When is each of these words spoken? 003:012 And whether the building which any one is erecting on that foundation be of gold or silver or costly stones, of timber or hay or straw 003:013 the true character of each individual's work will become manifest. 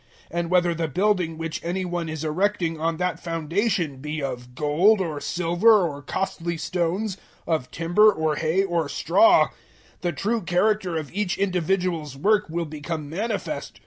003:012 0.31 0.39
And 0.39 0.49
whether 0.49 0.73
the 0.73 0.87
building 0.87 1.37
which 1.37 1.63
any 1.63 1.85
one 1.85 2.09
is 2.09 2.23
erecting 2.23 2.79
on 2.79 2.97
that 2.97 3.19
foundation 3.19 3.97
be 3.97 4.19
of 4.19 4.55
gold 4.55 4.99
or 4.99 5.21
silver 5.21 5.87
or 5.87 6.01
costly 6.01 6.57
stones, 6.57 7.17
of 7.45 7.69
timber 7.69 8.11
or 8.11 8.35
hay 8.37 8.63
or 8.63 8.89
straw 8.89 9.49
003:013 9.99 10.01
the 10.01 10.11
true 10.11 10.41
character 10.41 10.97
of 10.97 11.13
each 11.13 11.37
individual's 11.37 12.17
work 12.17 12.49
will 12.49 12.65
become 12.65 13.11
manifest. 13.11 13.79